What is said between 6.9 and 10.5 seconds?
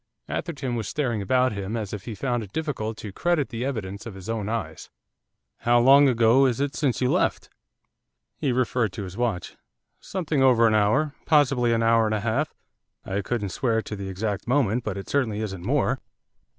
you left?' He referred to his watch. 'Something